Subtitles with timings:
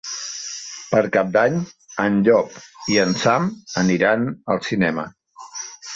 [0.93, 1.59] Per Cap d'Any
[2.05, 2.57] en Llop
[2.95, 3.47] i en Sam
[3.83, 5.07] aniran al cinema.